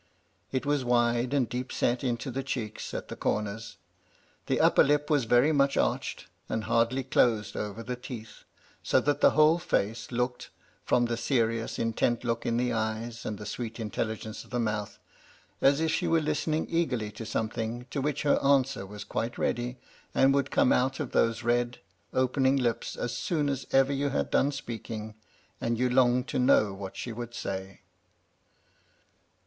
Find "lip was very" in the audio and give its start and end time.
4.83-5.51